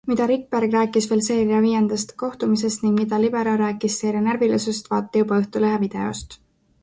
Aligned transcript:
Mida 0.09 0.25
Rikberg 0.29 0.71
rääkis 0.75 1.07
veel 1.09 1.19
seeria 1.25 1.59
viiendast 1.65 2.13
kohtumisest 2.21 2.85
ning 2.85 2.97
mida 3.01 3.19
libero 3.25 3.53
rääkis 3.63 3.97
seeria 4.03 4.23
närvilisusest, 4.29 4.89
vaata 4.95 5.23
juba 5.25 5.39
Õhtulehe 5.45 5.83
videost! 5.85 6.35